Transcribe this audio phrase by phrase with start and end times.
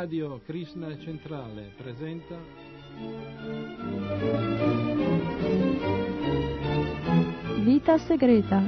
[0.00, 2.36] Radio Krishna Centrale presenta
[7.64, 8.62] Vita segreta.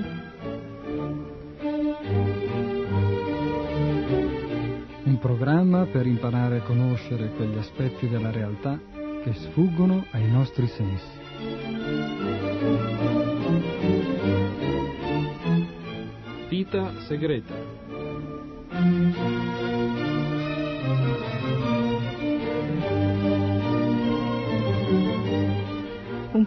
[5.04, 8.76] Un programma per imparare a conoscere quegli aspetti della realtà
[9.22, 11.18] che sfuggono ai nostri sensi.
[16.48, 17.54] Vita segreta.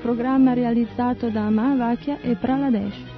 [0.04, 3.13] Programma realizzato da Mahavakya e Praladesh.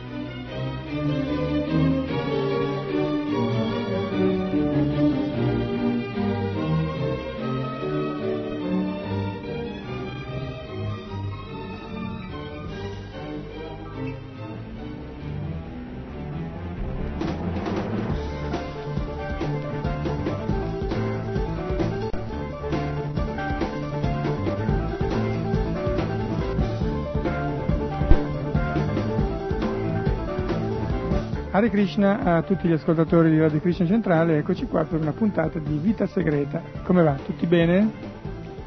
[31.56, 35.58] Hare Krishna a tutti gli ascoltatori di Radio Krishna Centrale, eccoci qua per una puntata
[35.58, 36.62] di Vita Segreta.
[36.84, 37.14] Come va?
[37.14, 37.90] Tutti bene?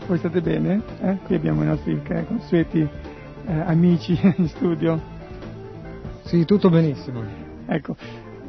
[0.06, 0.80] Voi state bene?
[1.03, 1.19] Eh?
[1.27, 4.98] Qui abbiamo i nostri eh, consueti eh, amici in studio.
[6.22, 7.22] Sì, tutto benissimo.
[7.67, 7.95] Ecco,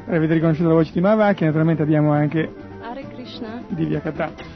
[0.07, 2.49] avete riconosciuto la voce di Mahavakya, naturalmente abbiamo anche
[2.81, 3.61] Hare Krishna.
[3.67, 4.48] Divya Kata.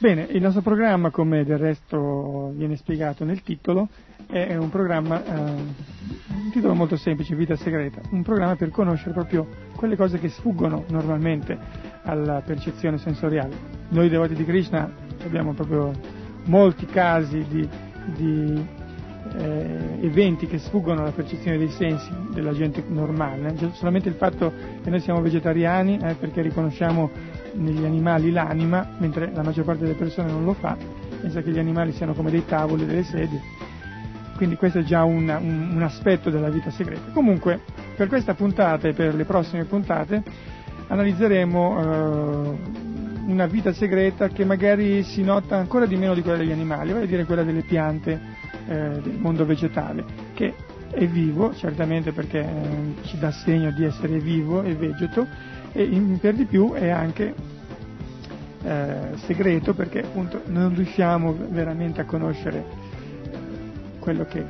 [0.00, 3.88] Bene, il nostro programma, come del resto viene spiegato nel titolo,
[4.28, 9.48] è un programma, eh, un titolo molto semplice, Vita Segreta, un programma per conoscere proprio
[9.74, 11.58] quelle cose che sfuggono normalmente
[12.04, 13.56] alla percezione sensoriale.
[13.88, 14.88] Noi devoti di Krishna
[15.24, 15.90] abbiamo proprio
[16.44, 17.68] molti casi di,
[18.14, 18.66] di
[19.36, 23.70] eh, eventi che sfuggono alla percezione dei sensi della gente normale, eh.
[23.72, 27.10] solamente il fatto che noi siamo vegetariani eh, perché riconosciamo
[27.58, 30.76] negli animali l'anima, mentre la maggior parte delle persone non lo fa,
[31.20, 33.40] pensa che gli animali siano come dei tavoli, delle sedie.
[34.36, 37.10] Quindi questo è già un, un, un aspetto della vita segreta.
[37.12, 37.60] Comunque,
[37.96, 40.22] per questa puntata e per le prossime puntate
[40.86, 42.58] analizzeremo eh,
[43.26, 47.04] una vita segreta che magari si nota ancora di meno di quella degli animali, vale
[47.04, 48.20] a dire quella delle piante
[48.68, 50.54] eh, del mondo vegetale, che
[50.90, 55.26] è vivo, certamente perché eh, ci dà segno di essere vivo e vegeto,
[55.72, 57.34] e in, per di più è anche
[58.68, 62.62] eh, segreto perché appunto non riusciamo veramente a conoscere
[63.98, 64.44] quello che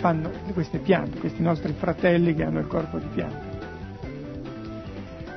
[0.00, 3.60] fanno queste piante, questi nostri fratelli che hanno il corpo di pianta.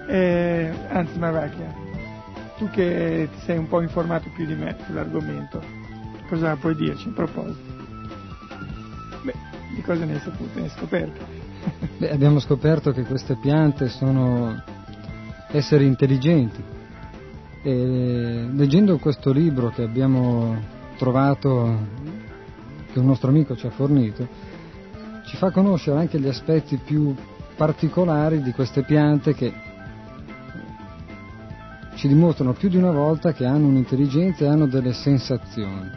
[0.07, 1.73] Eh, anzi Maravaglia,
[2.57, 5.61] tu che ti sei un po' informato più di me sull'argomento,
[6.27, 7.73] cosa puoi dirci in proposito?
[9.21, 9.33] Beh,
[9.75, 11.23] di cosa ne hai saputo, ne hai scoperto?
[11.97, 14.59] Beh, abbiamo scoperto che queste piante sono
[15.51, 16.73] esseri intelligenti.
[17.67, 20.55] E leggendo questo libro che abbiamo
[20.97, 21.79] trovato,
[22.93, 24.27] che un nostro amico ci ha fornito,
[25.25, 27.15] ci fa conoscere anche gli aspetti più
[27.55, 29.51] particolari di queste piante che
[31.95, 35.89] ci dimostrano più di una volta che hanno un'intelligenza e hanno delle sensazioni.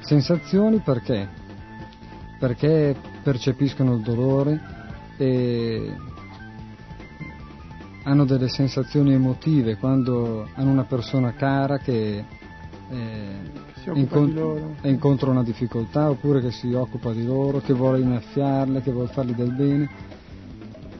[0.00, 1.28] Sensazioni perché?
[2.40, 4.60] Perché percepiscono il dolore
[5.16, 5.94] e
[8.04, 12.24] hanno delle sensazioni emotive quando hanno una persona cara che
[12.90, 18.92] eh, incont- incontra una difficoltà oppure che si occupa di loro, che vuole innaffiarle, che
[18.92, 19.88] vuole fargli del bene.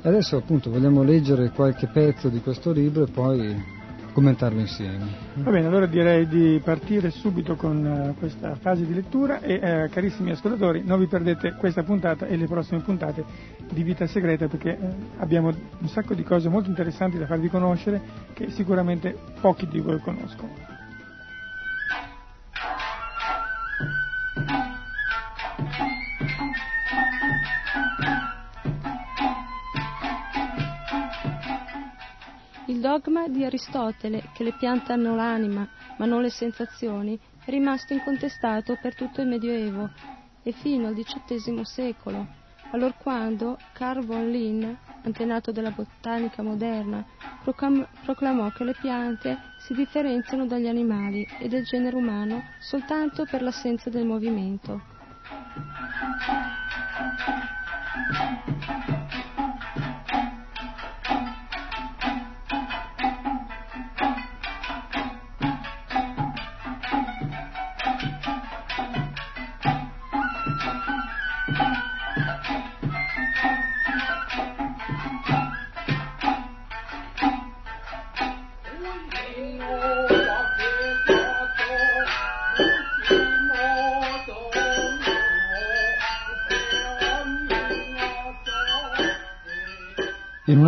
[0.02, 3.64] Adesso appunto vogliamo leggere qualche pezzo di questo libro e poi
[4.14, 5.06] commentarlo insieme.
[5.34, 9.90] Va bene, allora direi di partire subito con uh, questa fase di lettura e uh,
[9.90, 13.24] carissimi ascoltatori, non vi perdete questa puntata e le prossime puntate
[13.70, 18.00] di Vita Segreta perché uh, abbiamo un sacco di cose molto interessanti da farvi conoscere
[18.32, 20.73] che sicuramente pochi di voi conoscono.
[32.98, 38.78] Dogma di Aristotele, che le piante hanno l'anima ma non le sensazioni, è rimasto incontestato
[38.80, 39.90] per tutto il Medioevo
[40.42, 42.26] e fino al XVIII secolo,
[42.70, 47.04] allorquando Carl von Linné, antenato della botanica moderna,
[47.42, 53.42] proclam- proclamò che le piante si differenziano dagli animali e del genere umano soltanto per
[53.42, 54.92] l'assenza del movimento.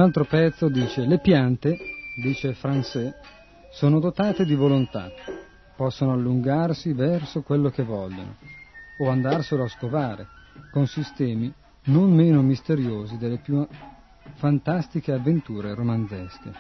[0.06, 1.76] Altro pezzo dice le piante,
[2.22, 3.12] dice Francais,
[3.72, 5.10] sono dotate di volontà,
[5.74, 8.36] possono allungarsi verso quello che vogliono
[8.98, 10.28] o andarselo a scovare
[10.70, 11.52] con sistemi
[11.86, 13.66] non meno misteriosi delle più
[14.34, 16.52] fantastiche avventure romanzesche.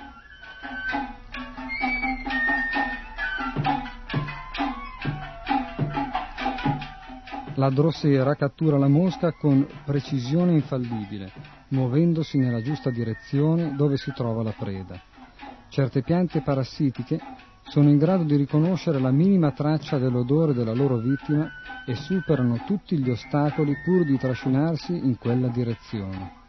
[7.54, 14.42] La drossera cattura la mosca con precisione infallibile, muovendosi nella giusta direzione dove si trova
[14.42, 15.00] la preda.
[15.68, 17.20] Certe piante parassitiche
[17.68, 21.50] sono in grado di riconoscere la minima traccia dell'odore della loro vittima
[21.84, 26.44] e superano tutti gli ostacoli pur di trascinarsi in quella direzione.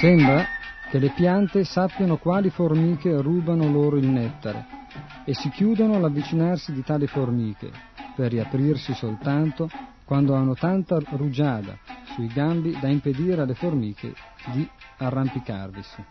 [0.00, 0.44] Sembra
[0.90, 4.78] che le piante sappiano quali formiche rubano loro il nettare
[5.24, 7.70] e si chiudono all'avvicinarsi di tali formiche,
[8.16, 9.68] per riaprirsi soltanto
[10.10, 11.78] quando hanno tanta rugiada
[12.14, 14.12] sui gambi da impedire alle formiche
[14.52, 16.04] di arrampicarvisi.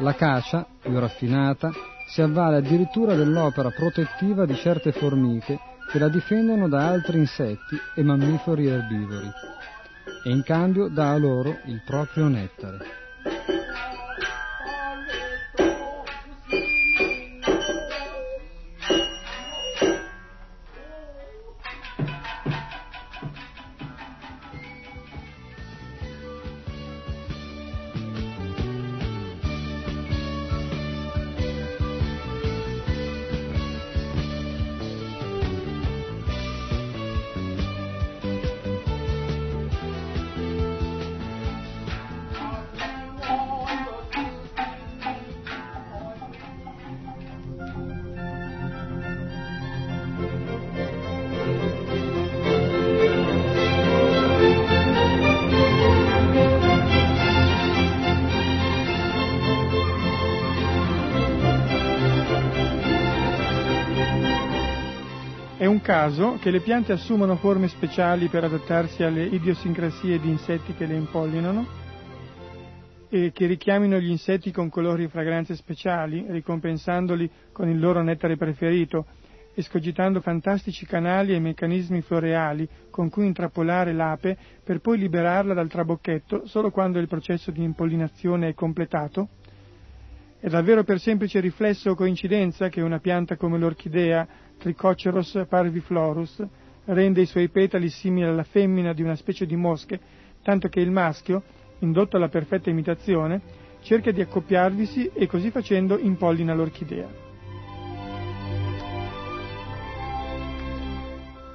[0.00, 1.70] La cacia, più raffinata,
[2.10, 5.58] si avvale addirittura dell'opera protettiva di certe formiche
[5.90, 9.30] che la difendono da altri insetti e mammiferi erbivori
[10.22, 13.07] e in cambio dà a loro il proprio nettare.
[65.88, 70.96] Caso che le piante assumano forme speciali per adattarsi alle idiosincrasie di insetti che le
[70.96, 71.66] impollinano
[73.08, 78.36] e che richiamino gli insetti con colori e fragranze speciali, ricompensandoli con il loro nettare
[78.36, 79.06] preferito,
[79.54, 86.46] escogitando fantastici canali e meccanismi floreali con cui intrappolare l'ape per poi liberarla dal trabocchetto
[86.46, 89.28] solo quando il processo di impollinazione è completato?
[90.38, 94.28] È davvero per semplice riflesso o coincidenza che una pianta come l'orchidea
[94.58, 96.44] Tricoceros parviflorus,
[96.86, 100.00] rende i suoi petali simili alla femmina di una specie di mosche,
[100.42, 101.42] tanto che il maschio,
[101.80, 103.40] indotto alla perfetta imitazione,
[103.80, 107.26] cerca di accoppiarvisi e così facendo impollina l'orchidea.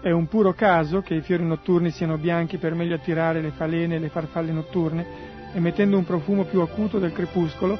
[0.02, 3.96] È un puro caso che i fiori notturni siano bianchi per meglio attirare le falene
[3.96, 5.06] e le farfalle notturne,
[5.54, 7.78] emettendo un profumo più acuto del crepuscolo,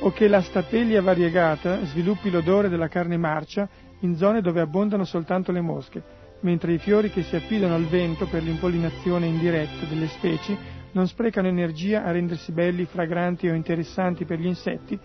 [0.00, 3.68] o che la statelia variegata sviluppi l'odore della carne marcia
[4.00, 6.02] in zone dove abbondano soltanto le mosche,
[6.40, 11.48] mentre i fiori che si affidano al vento per l'impollinazione indiretta delle specie non sprecano
[11.48, 14.98] energia a rendersi belli, fragranti o interessanti per gli insetti,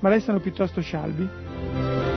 [0.00, 2.07] ma restano piuttosto scialbi.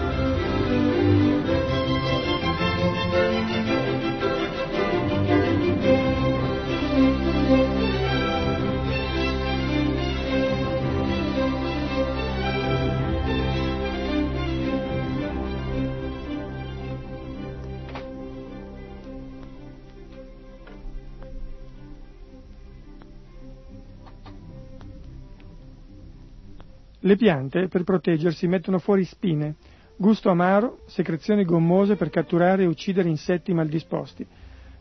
[27.12, 29.56] Le piante, per proteggersi, mettono fuori spine,
[29.98, 34.26] gusto amaro, secrezioni gommose per catturare e uccidere insetti maldisposti.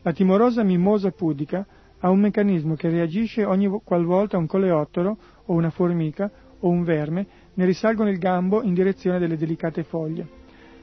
[0.03, 1.67] La timorosa mimosa pudica
[1.99, 7.27] ha un meccanismo che reagisce ogni qualvolta un coleottero o una formica o un verme
[7.55, 10.29] ne risalgono il gambo in direzione delle delicate foglie.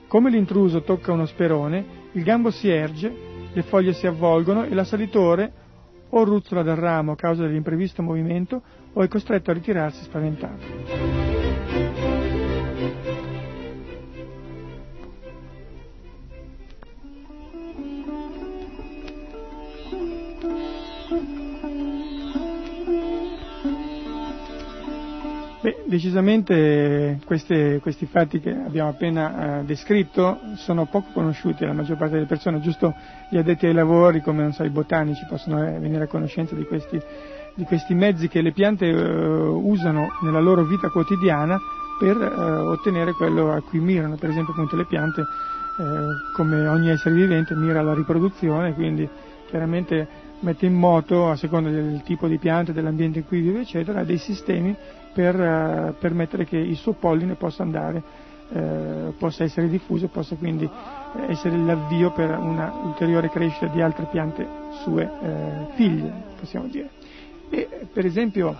[0.09, 3.09] Come l'intruso tocca uno sperone, il gambo si erge,
[3.53, 5.53] le foglie si avvolgono e l'assalitore
[6.09, 8.61] o ruzzola dal ramo a causa dell'imprevisto movimento
[8.93, 11.36] o è costretto a ritirarsi spaventato.
[25.87, 32.15] Decisamente queste, questi fatti che abbiamo appena eh, descritto sono poco conosciuti alla maggior parte
[32.15, 32.93] delle persone, giusto
[33.29, 36.99] gli addetti ai lavori come so, i botanici possono eh, venire a conoscenza di questi,
[37.55, 41.57] di questi, mezzi che le piante eh, usano nella loro vita quotidiana
[41.99, 46.89] per eh, ottenere quello a cui mirano, per esempio appunto le piante eh, come ogni
[46.89, 49.07] essere vivente mira alla riproduzione, quindi
[49.47, 54.03] chiaramente mette in moto, a seconda del tipo di pianta, dell'ambiente in cui vive, eccetera,
[54.03, 54.75] dei sistemi
[55.17, 58.03] per uh, permettere che il suo polline possa andare,
[58.49, 60.69] uh, possa essere diffuso e possa quindi
[61.27, 64.47] essere l'avvio per una ulteriore crescita di altre piante
[64.83, 66.89] sue uh, figlie, possiamo dire.
[67.49, 68.55] E, per esempio,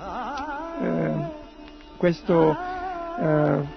[1.98, 2.56] questo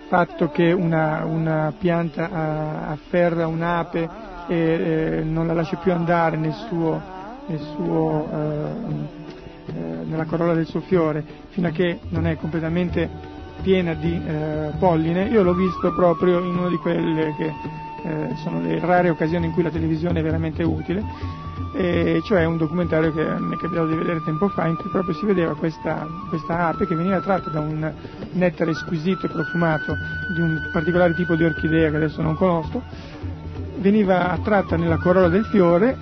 [0.09, 4.09] fatto che una, una pianta afferra un'ape
[4.47, 7.19] e non la lascia più andare nel suo
[7.59, 9.20] suo, eh, eh,
[10.05, 13.09] nella corolla del suo fiore fino a che non è completamente
[13.63, 17.53] piena di eh, polline, io l'ho visto proprio in una di quelle che
[18.03, 21.05] eh, sono le rare occasioni in cui la televisione è veramente utile,
[21.73, 25.15] e cioè un documentario che mi è capitato di vedere tempo fa in cui proprio
[25.15, 27.93] si vedeva questa, questa ape che veniva tratta da un
[28.33, 29.97] nettare squisito e profumato
[30.35, 32.83] di un particolare tipo di orchidea che adesso non conosco,
[33.77, 35.97] veniva attratta nella corolla del fiore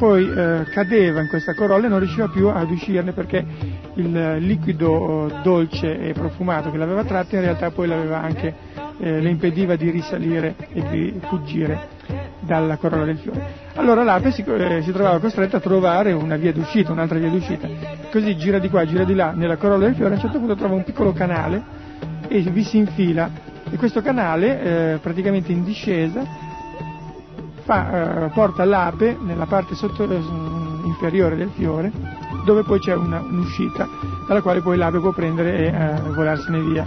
[0.00, 3.44] poi eh, cadeva in questa corolla e non riusciva più ad uscirne perché
[3.96, 8.54] il liquido eh, dolce e profumato che l'aveva tratta in realtà poi anche,
[8.98, 11.88] eh, le impediva di risalire e di fuggire
[12.40, 13.44] dalla corolla del fiore.
[13.74, 17.68] Allora l'ape si, eh, si, trovava costretta a trovare una via d'uscita, un'altra via d'uscita.
[18.10, 20.54] Così gira di qua, gira di là nella corolla del fiore, a un certo punto
[20.54, 21.62] trova un piccolo canale
[22.26, 23.30] e vi si infila.
[23.70, 26.48] E questo canale, eh, praticamente in discesa,
[27.60, 30.20] fa, eh, porta l'ape nella parte sotto, eh,
[30.84, 31.90] inferiore del fiore,
[32.44, 33.88] dove poi c'è una, un'uscita
[34.26, 36.84] dalla quale poi l'ape può prendere e eh, volarsene via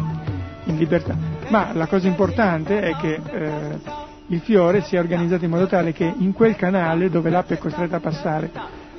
[0.65, 1.15] in libertà.
[1.50, 3.80] Ma la cosa importante è che eh,
[4.27, 7.58] il fiore si è organizzato in modo tale che in quel canale dove l'ape è
[7.58, 8.51] costretta a passare,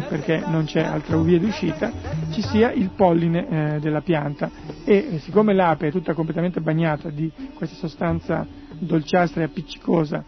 [0.08, 1.90] perché non c'è altra via d'uscita,
[2.30, 4.50] ci sia il polline eh, della pianta
[4.84, 8.46] e eh, siccome l'ape è tutta completamente bagnata di questa sostanza
[8.78, 10.22] dolciastra e appiccicosa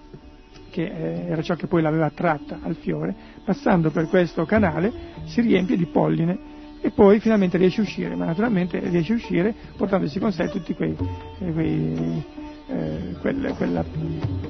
[0.77, 4.93] che eh, era ciò che poi l'aveva attratta al fiore, passando per questo canale
[5.25, 9.55] si riempie di polline e poi finalmente riesce a uscire, ma naturalmente riesce a uscire
[9.75, 10.95] portandosi con sé tutti quei,
[11.39, 12.25] eh, quei
[12.69, 13.85] eh, quel, quel,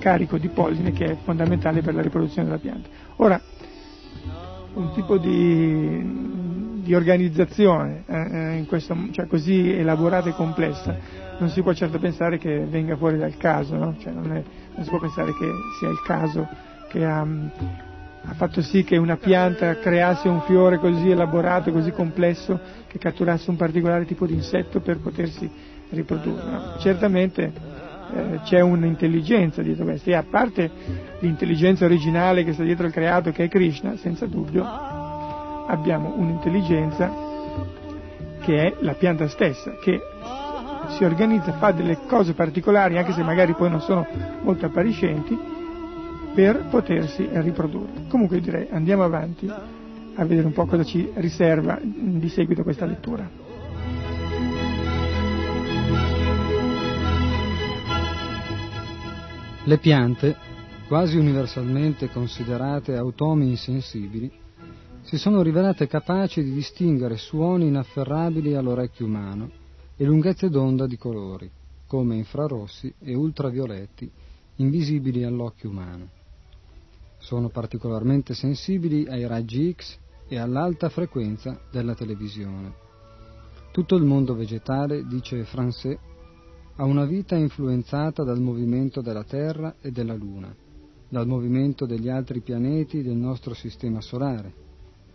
[0.01, 2.89] carico di polline che è fondamentale per la riproduzione della pianta.
[3.17, 3.41] Ora,
[4.75, 6.03] un tipo di,
[6.87, 12.39] di organizzazione eh, eh questo, cioè così elaborata e complessa non si può certo pensare
[12.39, 13.97] che venga fuori dal caso, no?
[13.99, 14.43] cioè non, è,
[14.75, 16.49] non, si può pensare che sia il caso
[16.89, 22.59] che ha, ha, fatto sì che una pianta creasse un fiore così elaborato, così complesso,
[22.87, 25.51] che catturasse un particolare tipo di insetto per potersi
[25.91, 26.51] riprodurre.
[26.51, 26.77] No?
[26.79, 27.53] Certamente
[28.15, 30.71] eh, c'è un'intelligenza dietro questo e a parte
[31.19, 35.06] l'intelligenza originale che sta dietro il creato che è Krishna, senza dubbio
[35.67, 37.25] abbiamo un'intelligenza
[38.41, 40.01] che è la pianta stessa, che
[40.97, 44.07] si organizza, fa delle cose particolari, anche se magari poi non sono
[44.43, 45.37] molto appariscenti,
[46.35, 48.07] per potersi riprodurre.
[48.09, 53.29] Comunque direi andiamo avanti a vedere un po' cosa ci riserva di seguito questa lettura.
[59.65, 60.37] Le piante,
[60.87, 64.31] quasi universalmente considerate automi insensibili,
[65.07, 69.49] si sono rivelate capaci di distinguere suoni inafferrabili all'orecchio umano
[69.97, 71.49] e lunghezze d'onda di colori,
[71.87, 74.11] come infrarossi e ultravioletti,
[74.57, 76.09] invisibili all'occhio umano.
[77.19, 79.97] Sono particolarmente sensibili ai raggi X
[80.27, 82.75] e all'alta frequenza della televisione.
[83.71, 85.97] Tutto il mondo vegetale, dice Francais,
[86.75, 90.53] ha una vita influenzata dal movimento della Terra e della Luna,
[91.09, 94.65] dal movimento degli altri pianeti del nostro sistema solare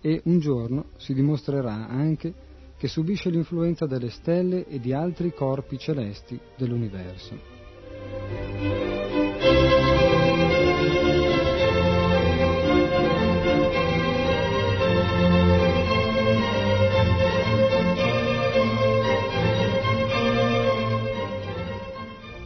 [0.02, 2.34] e un giorno si dimostrerà anche
[2.78, 7.50] che subisce l'influenza delle stelle e di altri corpi celesti dell'universo.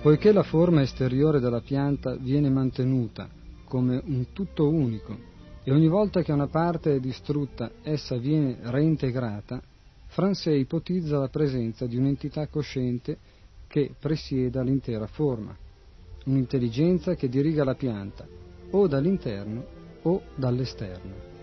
[0.02, 3.28] Poiché la forma esteriore della pianta viene mantenuta
[3.64, 5.34] come un tutto unico
[5.68, 9.60] e ogni volta che una parte è distrutta essa viene reintegrata,
[10.06, 13.18] Francais ipotizza la presenza di un'entità cosciente
[13.68, 15.58] che presieda l'intera forma,
[16.26, 18.28] un'intelligenza che diriga la pianta
[18.70, 19.66] o dall'interno
[20.04, 21.34] o dall'esterno.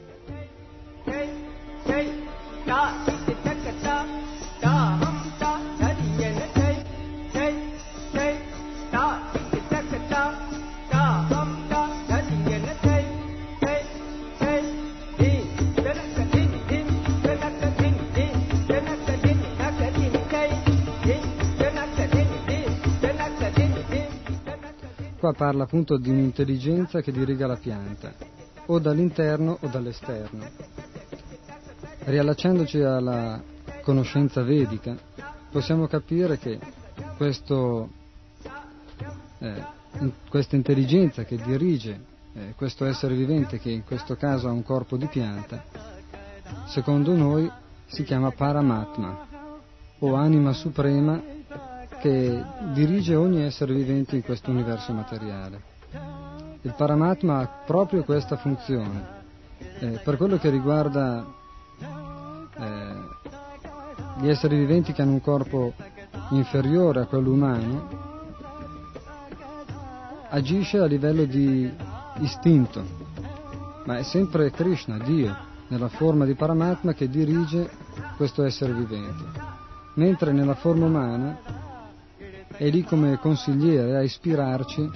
[25.22, 28.12] Qua parla appunto di un'intelligenza che diriga la pianta,
[28.66, 30.44] o dall'interno o dall'esterno.
[32.06, 33.40] riallacciandoci alla
[33.82, 34.96] conoscenza vedica,
[35.48, 36.58] possiamo capire che
[37.16, 37.88] questo,
[39.38, 39.64] eh,
[40.28, 42.00] questa intelligenza che dirige
[42.34, 45.62] eh, questo essere vivente, che in questo caso ha un corpo di pianta,
[46.66, 47.48] secondo noi
[47.86, 49.26] si chiama Paramatma
[50.00, 51.22] o anima suprema
[52.02, 55.62] che dirige ogni essere vivente in questo universo materiale.
[56.62, 59.20] Il Paramatma ha proprio questa funzione.
[59.78, 61.24] Eh, per quello che riguarda
[62.58, 62.94] eh,
[64.18, 65.74] gli esseri viventi che hanno un corpo
[66.30, 67.88] inferiore a quello umano,
[70.30, 71.72] agisce a livello di
[72.18, 72.82] istinto,
[73.84, 75.36] ma è sempre Krishna, Dio,
[75.68, 77.70] nella forma di Paramatma che dirige
[78.16, 79.24] questo essere vivente,
[79.94, 81.61] mentre nella forma umana
[82.62, 84.88] è lì come consigliere a ispirarci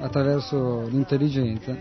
[0.00, 1.76] attraverso l'intelligenza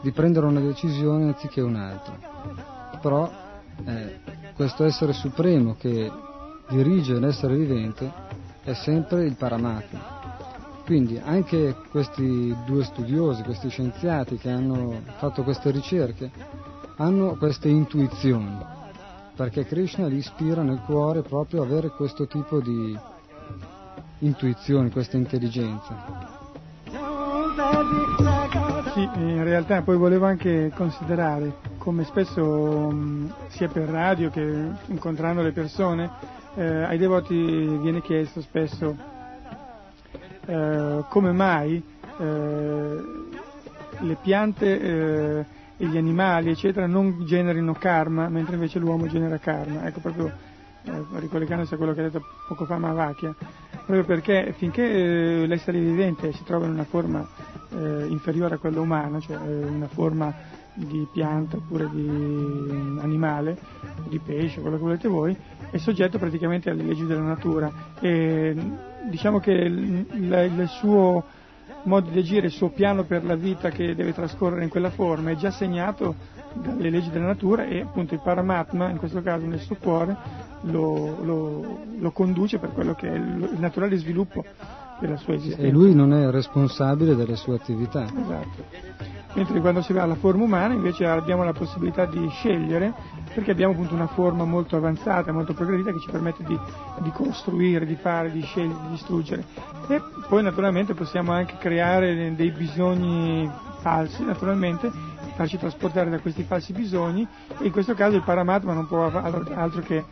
[0.00, 2.98] di prendere una decisione anziché un'altra.
[3.02, 3.28] Però
[3.86, 4.20] eh,
[4.54, 6.08] questo essere supremo che
[6.68, 8.12] dirige l'essere vivente
[8.62, 10.18] è sempre il Paramatma.
[10.84, 16.30] Quindi anche questi due studiosi, questi scienziati che hanno fatto queste ricerche,
[16.98, 18.58] hanno queste intuizioni,
[19.34, 22.96] perché Krishna li ispira nel cuore proprio a avere questo tipo di
[24.20, 26.38] intuizioni, questa intelligenza.
[28.94, 32.92] Sì, in realtà poi volevo anche considerare come spesso
[33.48, 36.10] sia per radio che incontrando le persone
[36.54, 37.34] eh, ai devoti
[37.80, 38.96] viene chiesto spesso
[40.46, 41.82] eh, come mai
[42.18, 43.02] eh,
[44.00, 45.44] le piante eh,
[45.76, 49.86] e gli animali, eccetera, non generino karma, mentre invece l'uomo genera karma.
[49.86, 50.30] Ecco, proprio
[50.82, 53.34] eh, ricollegandosi a quello che ha detto poco fa Mavacchia,
[53.90, 57.26] proprio perché finché eh, l'essere vivente si trova in una forma
[57.72, 60.32] eh, inferiore a quella umana, cioè una forma
[60.74, 62.08] di pianta oppure di
[63.00, 63.58] animale,
[64.08, 65.36] di pesce, quello che volete voi,
[65.70, 67.70] è soggetto praticamente alle leggi della natura.
[68.00, 68.56] E
[69.08, 71.24] diciamo che il, il suo
[71.84, 75.30] modo di agire, il suo piano per la vita che deve trascorrere in quella forma
[75.30, 76.14] è già segnato
[76.54, 80.16] dalle leggi della natura e appunto il Paramatma, in questo caso nel suo cuore,
[80.62, 84.44] lo, lo, lo conduce per quello che è il, il naturale sviluppo
[85.00, 85.66] della sua esistenza.
[85.66, 88.04] E lui non è responsabile delle sue attività.
[88.04, 92.92] Esatto mentre quando si va alla forma umana invece abbiamo la possibilità di scegliere
[93.32, 96.58] perché abbiamo appunto una forma molto avanzata, molto progredita che ci permette di,
[96.98, 99.44] di costruire, di fare, di scegliere, di distruggere.
[99.88, 103.48] E poi naturalmente possiamo anche creare dei bisogni
[103.80, 104.90] falsi, naturalmente
[105.36, 107.26] farci trasportare da questi falsi bisogni.
[107.58, 110.04] E in questo caso il paramatma non può altro che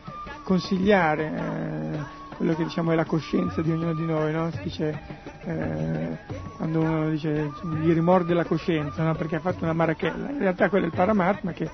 [0.43, 4.49] consigliare eh, quello che diciamo è la coscienza di ognuno di noi, no?
[4.51, 4.97] si dice,
[5.43, 6.17] eh,
[6.55, 9.13] quando uno dice gli rimorde la coscienza no?
[9.13, 11.69] perché ha fatto una marachella, in realtà quello è il paramatma che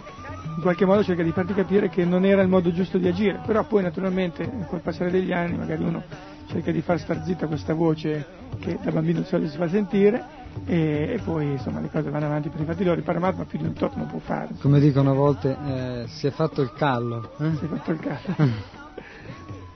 [0.56, 3.42] in qualche modo cerca di farti capire che non era il modo giusto di agire,
[3.46, 6.02] però poi naturalmente col passare degli anni magari uno
[6.48, 8.26] cerca di far star zitta questa voce
[8.58, 10.26] che da bambino di solito si fa sentire
[10.66, 13.60] e, e, poi insomma le cose vanno avanti per i fatti loro, il paramatma più
[13.60, 14.50] di un tot non può fare.
[14.60, 17.34] Come dicono a volte eh, si è fatto il callo.
[17.38, 17.54] Eh?
[17.54, 18.74] Si è fatto il callo.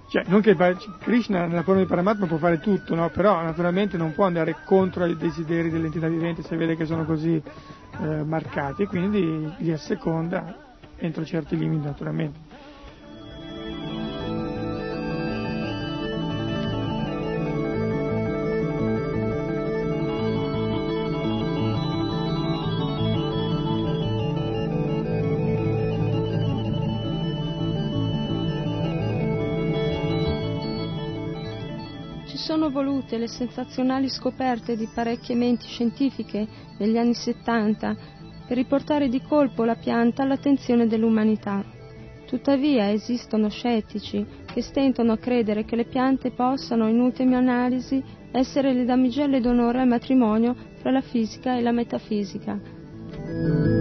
[0.10, 0.56] Cioè, non che
[0.98, 3.12] Krishna nella forma di Paramatma può fare tutto, no?
[3.12, 7.36] però naturalmente non può andare contro i desideri dell'entità vivente se vede che sono così
[7.36, 10.52] eh, marcati, quindi li asseconda
[10.98, 12.49] entro certi limiti naturalmente.
[33.10, 37.98] Volute le sensazionali scoperte di parecchie menti scientifiche negli anni 70
[38.48, 41.64] per riportare di colpo la pianta all'attenzione dell'umanità.
[42.26, 48.74] Tuttavia esistono scettici che stentano a credere che le piante possano, in ultima analisi, essere
[48.74, 53.79] le damigelle d'onore al matrimonio fra la fisica e la metafisica.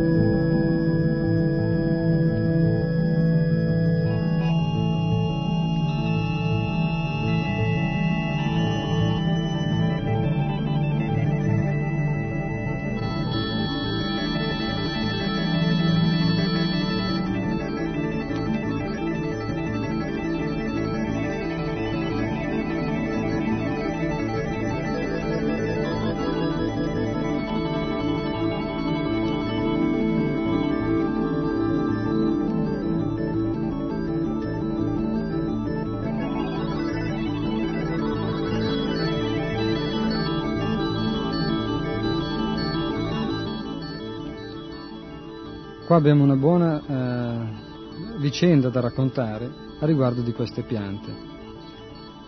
[45.99, 51.13] Abbiamo una buona eh, vicenda da raccontare a riguardo di queste piante.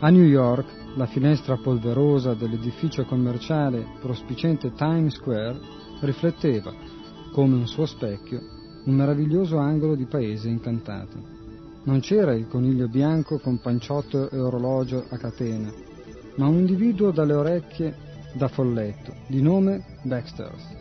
[0.00, 5.60] A New York, la finestra polverosa dell'edificio commerciale prospicente Times Square
[6.00, 6.72] rifletteva,
[7.32, 8.40] come un suo specchio,
[8.86, 11.16] un meraviglioso angolo di paese incantato.
[11.84, 15.72] Non c'era il coniglio bianco con panciotto e orologio a catena,
[16.36, 17.94] ma un individuo dalle orecchie
[18.34, 20.76] da folletto, di nome Baxters,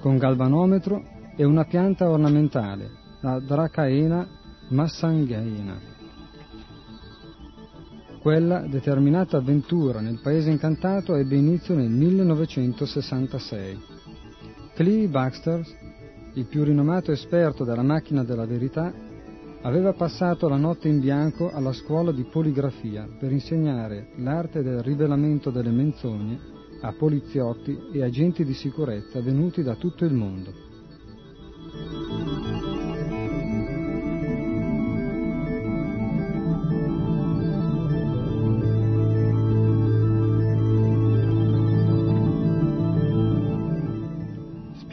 [0.00, 2.90] con galvanometro e una pianta ornamentale,
[3.20, 4.26] la Dracaena
[4.68, 5.78] massangaina.
[8.20, 13.82] Quella determinata avventura nel paese incantato ebbe inizio nel 1966.
[14.74, 15.74] Clee Baxters,
[16.34, 18.92] il più rinomato esperto della macchina della verità,
[19.62, 25.50] aveva passato la notte in bianco alla scuola di poligrafia per insegnare l'arte del rivelamento
[25.50, 26.38] delle menzogne
[26.82, 30.68] a poliziotti e agenti di sicurezza venuti da tutto il mondo.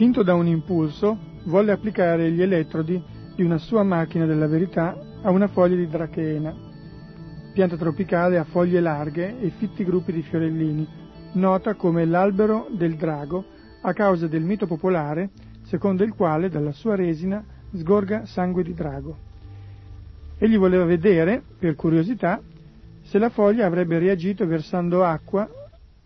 [0.08, 2.98] Spinto da un impulso, volle applicare gli elettrodi
[3.36, 6.54] di una sua macchina della verità a una foglia di drachena,
[7.52, 10.88] pianta tropicale a foglie larghe e fitti gruppi di fiorellini,
[11.32, 13.44] nota come l'albero del drago
[13.82, 15.28] a causa del mito popolare
[15.64, 17.44] secondo il quale dalla sua resina
[17.74, 19.14] sgorga sangue di drago.
[20.38, 22.40] Egli voleva vedere, per curiosità,
[23.02, 25.46] se la foglia avrebbe reagito versando acqua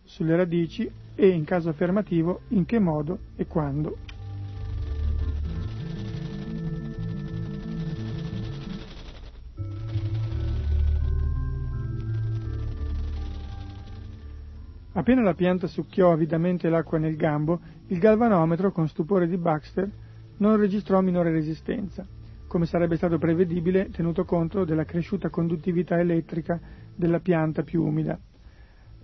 [0.02, 3.96] sulle radici e, in caso affermativo, in che modo e quando.
[14.94, 19.90] Appena la pianta succhiò avidamente l'acqua nel gambo, il galvanometro, con stupore di Baxter,
[20.36, 22.06] non registrò minore resistenza,
[22.46, 26.60] come sarebbe stato prevedibile tenuto conto della cresciuta conduttività elettrica
[26.94, 28.20] della pianta più umida.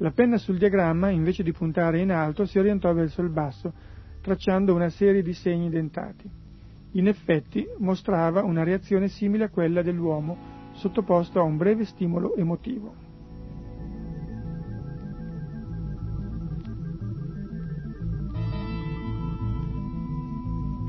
[0.01, 3.73] La penna sul diagramma, invece di puntare in alto, si orientò verso il basso,
[4.21, 6.31] tracciando una serie di segni dentati.
[6.93, 10.37] In effetti mostrava una reazione simile a quella dell'uomo
[10.75, 13.07] sottoposto a un breve stimolo emotivo.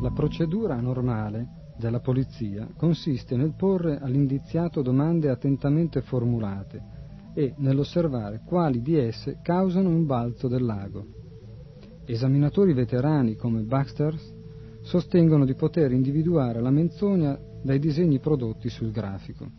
[0.01, 6.97] La procedura normale della polizia consiste nel porre all'indiziato domande attentamente formulate
[7.39, 11.05] e nell'osservare quali di esse causano un balzo del lago.
[12.03, 14.33] Esaminatori veterani come Baxters
[14.81, 19.49] sostengono di poter individuare la menzogna dai disegni prodotti sul grafico.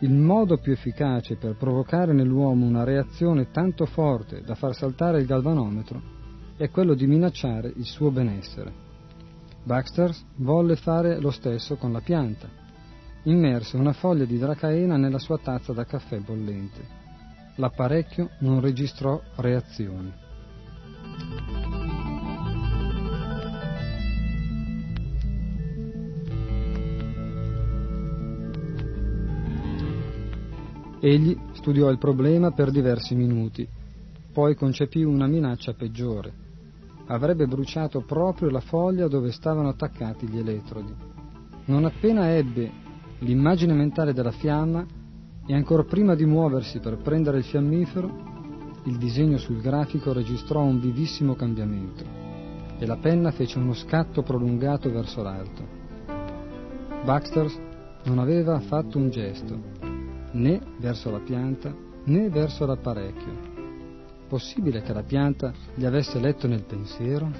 [0.00, 5.26] Il modo più efficace per provocare nell'uomo una reazione tanto forte da far saltare il
[5.26, 6.02] galvanometro
[6.56, 8.72] è quello di minacciare il suo benessere.
[9.62, 12.61] Baxter volle fare lo stesso con la pianta.
[13.24, 17.00] Immerse una foglia di dracaena nella sua tazza da caffè bollente.
[17.56, 20.12] L'apparecchio non registrò reazioni.
[31.00, 33.68] Egli studiò il problema per diversi minuti,
[34.32, 36.42] poi concepì una minaccia peggiore
[37.06, 40.94] avrebbe bruciato proprio la foglia dove stavano attaccati gli elettrodi.
[41.66, 42.70] Non appena ebbe
[43.22, 44.86] l'immagine mentale della fiamma
[45.46, 48.30] e ancora prima di muoversi per prendere il fiammifero,
[48.84, 52.04] il disegno sul grafico registrò un vivissimo cambiamento
[52.78, 55.80] e la penna fece uno scatto prolungato verso l'alto.
[57.04, 57.50] Baxter
[58.04, 59.58] non aveva fatto un gesto,
[60.32, 63.50] né verso la pianta né verso l'apparecchio
[64.32, 67.30] possibile che la pianta gli avesse letto nel pensiero?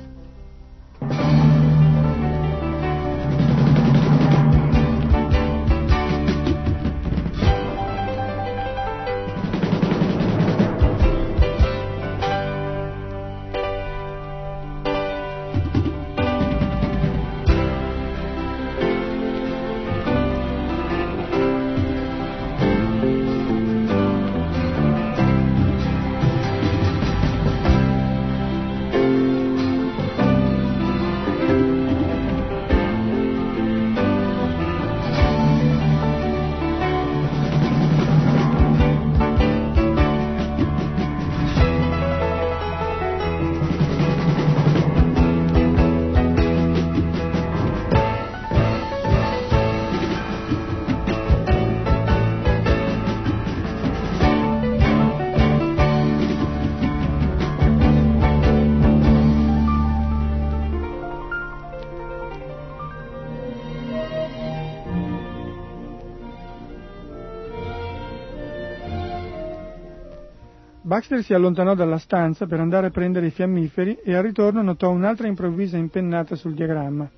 [70.92, 74.90] Baxter si allontanò dalla stanza per andare a prendere i fiammiferi e al ritorno notò
[74.90, 77.10] un'altra improvvisa impennata sul diagramma.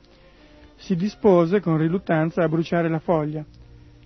[0.77, 3.45] Si dispose con riluttanza a bruciare la foglia.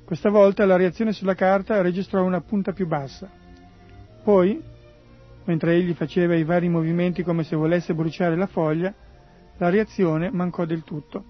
[0.06, 3.28] Questa volta la reazione sulla carta registrò una punta più bassa.
[4.24, 4.58] Poi,
[5.44, 8.94] mentre egli faceva i vari movimenti come se volesse bruciare la foglia,
[9.58, 11.22] la reazione mancò del tutto.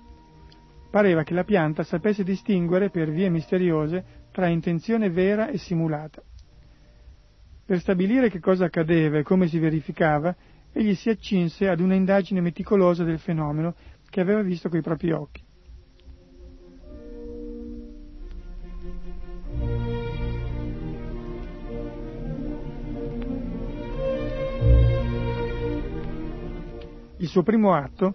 [0.92, 6.22] Pareva che la pianta sapesse distinguere per vie misteriose tra intenzione vera e simulata.
[7.68, 10.34] Per stabilire che cosa accadeva e come si verificava,
[10.72, 13.74] egli si accinse ad una indagine meticolosa del fenomeno
[14.08, 15.44] che aveva visto coi propri occhi.
[27.18, 28.14] Il suo primo atto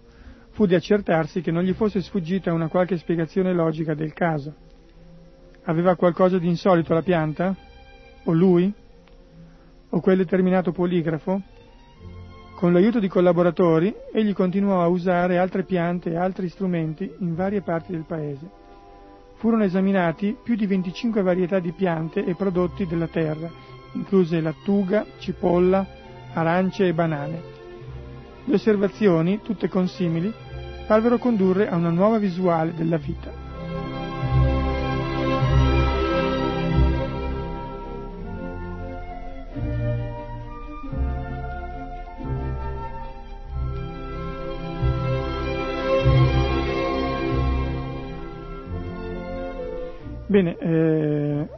[0.50, 4.52] fu di accertarsi che non gli fosse sfuggita una qualche spiegazione logica del caso.
[5.66, 7.54] Aveva qualcosa di insolito la pianta?
[8.24, 8.82] O lui?
[9.94, 11.40] O quel determinato poligrafo,
[12.56, 17.62] con l'aiuto di collaboratori egli continuò a usare altre piante e altri strumenti in varie
[17.62, 18.62] parti del paese.
[19.36, 23.48] Furono esaminati più di 25 varietà di piante e prodotti della terra,
[23.92, 25.86] incluse lattuga, cipolla,
[26.32, 27.42] arance e banane.
[28.44, 30.32] Le osservazioni, tutte consimili,
[30.88, 33.43] parvero condurre a una nuova visuale della vita.
[50.26, 51.48] Bene, eh,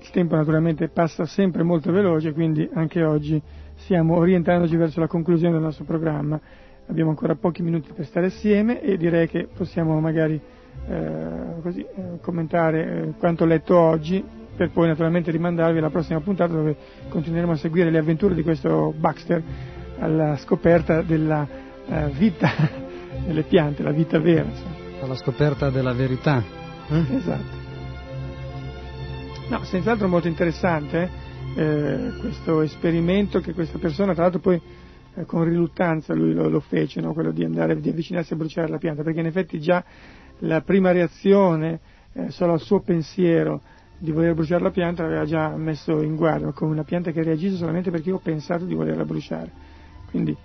[0.00, 3.40] il tempo naturalmente passa sempre molto veloce, quindi anche oggi
[3.76, 6.40] stiamo orientandoci verso la conclusione del nostro programma.
[6.86, 10.40] Abbiamo ancora pochi minuti per stare assieme e direi che possiamo magari
[10.88, 14.24] eh, così, eh, commentare eh, quanto letto oggi
[14.56, 16.76] per poi naturalmente rimandarvi alla prossima puntata dove
[17.08, 19.42] continueremo a seguire le avventure di questo Baxter
[19.98, 21.46] alla scoperta della
[21.86, 22.50] eh, vita
[23.26, 24.48] delle piante, la vita vera.
[25.00, 26.42] Alla scoperta della verità.
[26.88, 27.16] Eh?
[27.16, 27.57] Esatto.
[29.48, 31.08] No, senz'altro molto interessante
[31.54, 34.60] eh, questo esperimento che questa persona, tra l'altro poi
[35.14, 37.14] eh, con riluttanza lui lo, lo fece, no?
[37.14, 39.82] quello di andare, di avvicinarsi a bruciare la pianta, perché in effetti già
[40.40, 41.80] la prima reazione
[42.12, 43.62] eh, solo al suo pensiero
[43.98, 47.56] di voler bruciare la pianta l'aveva già messo in guardia, come una pianta che reagisce
[47.56, 49.50] solamente perché io ho pensato di volerla bruciare.
[50.10, 50.36] Quindi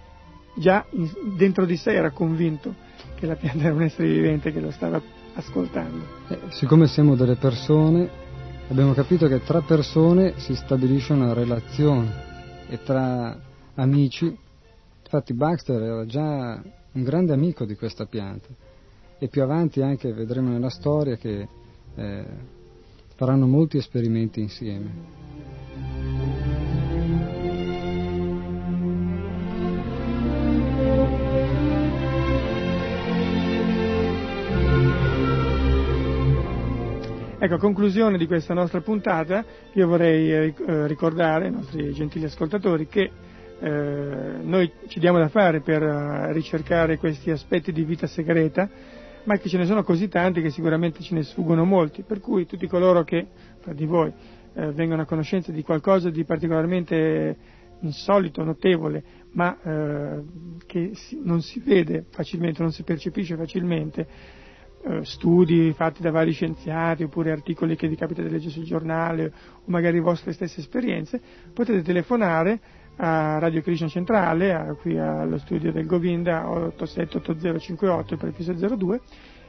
[0.55, 2.73] già in, dentro di sé era convinto
[3.15, 5.01] che la pianta era un essere vivente che lo stava
[5.35, 6.05] ascoltando.
[6.29, 8.09] Eh, siccome siamo delle persone,
[8.69, 12.31] abbiamo capito che tra persone si stabilisce una relazione
[12.69, 13.37] e tra
[13.75, 14.35] amici,
[15.03, 16.61] infatti Baxter era già
[16.93, 18.47] un grande amico di questa pianta
[19.19, 21.47] e più avanti anche vedremo nella storia che
[21.95, 22.25] eh,
[23.15, 25.22] faranno molti esperimenti insieme.
[37.43, 42.23] Ecco, a conclusione di questa nostra puntata, io vorrei eh, eh, ricordare ai nostri gentili
[42.23, 43.11] ascoltatori che
[43.59, 43.69] eh,
[44.41, 48.69] noi ci diamo da fare per uh, ricercare questi aspetti di vita segreta,
[49.25, 52.45] ma che ce ne sono così tanti che sicuramente ce ne sfuggono molti, per cui
[52.45, 53.27] tutti coloro che
[53.59, 54.13] fra di voi
[54.53, 57.35] eh, vengono a conoscenza di qualcosa di particolarmente
[57.81, 60.23] insolito, notevole, ma eh,
[60.65, 64.07] che non si vede facilmente, non si percepisce facilmente,
[64.85, 69.25] eh, studi fatti da vari scienziati oppure articoli che vi capita di leggere sul giornale
[69.55, 71.21] o magari vostre stesse esperienze,
[71.53, 72.59] potete telefonare
[72.97, 79.01] a Radio Krishna Centrale, a, qui allo studio del Govinda 878058 prefisso 02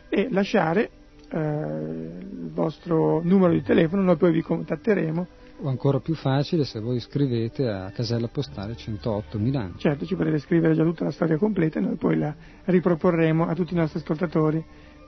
[0.08, 0.90] e lasciare
[1.28, 5.26] eh, il vostro numero di telefono, noi poi vi contatteremo.
[5.62, 9.74] O ancora più facile se voi scrivete a casella postale 108 Milano.
[9.78, 13.54] Certo, ci potete scrivere già tutta la storia completa e noi poi la riproporremo a
[13.54, 14.64] tutti i nostri ascoltatori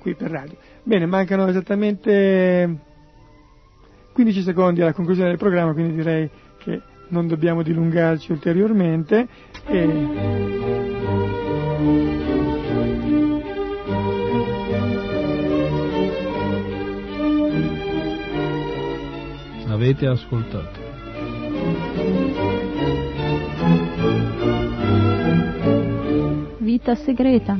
[0.06, 0.56] qui per radio.
[0.84, 2.78] Bene, mancano esattamente
[4.12, 9.26] 15 secondi alla conclusione del programma, quindi direi che non dobbiamo dilungarci ulteriormente.
[9.66, 10.54] E...
[19.68, 20.84] Avete ascoltato.
[26.58, 27.58] Vita segreta.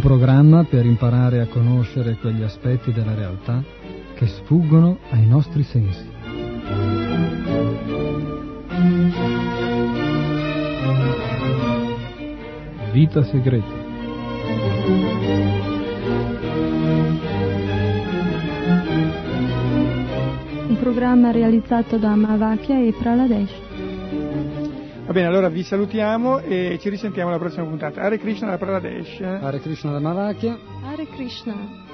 [0.00, 3.62] programma per imparare a conoscere quegli aspetti della realtà
[4.14, 6.08] che sfuggono ai nostri sensi.
[12.92, 13.78] Vita segreta.
[20.66, 23.59] Un programma realizzato da Mavakya e Praladesh.
[25.10, 28.00] Va bene, allora vi salutiamo e ci risentiamo alla prossima puntata.
[28.00, 29.20] Hare Krishna da Praladesh.
[29.20, 30.56] Hare Krishna da Mahavakya.
[30.84, 31.89] Hare Krishna.